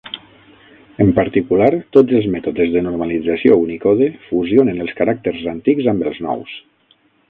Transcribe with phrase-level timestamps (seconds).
[1.03, 1.67] En particular,
[1.99, 6.63] tots els mètodes de normalització Unicode fusionen els caràcters antics amb els nous.